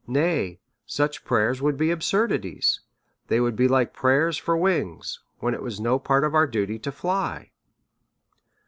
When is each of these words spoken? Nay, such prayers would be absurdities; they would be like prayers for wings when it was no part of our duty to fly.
Nay, 0.07 0.57
such 0.87 1.23
prayers 1.23 1.61
would 1.61 1.77
be 1.77 1.91
absurdities; 1.91 2.79
they 3.27 3.39
would 3.39 3.55
be 3.55 3.67
like 3.67 3.93
prayers 3.93 4.35
for 4.35 4.57
wings 4.57 5.19
when 5.37 5.53
it 5.53 5.61
was 5.61 5.79
no 5.79 5.99
part 5.99 6.23
of 6.23 6.33
our 6.33 6.47
duty 6.47 6.79
to 6.79 6.91
fly. 6.91 7.51